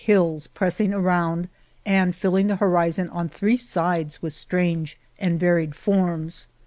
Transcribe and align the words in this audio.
200 0.03 0.07
The 0.07 0.17
Morena 0.19 0.29
hills 0.31 0.47
pressing 0.47 0.93
around 0.95 1.47
and 1.85 2.15
filling 2.15 2.47
the 2.47 2.55
horizon 2.55 3.07
on 3.09 3.29
three 3.29 3.55
sides 3.55 4.19
with 4.19 4.33
strange 4.33 4.97
and 5.19 5.39
varied 5.39 5.75
forms. 5.75 6.47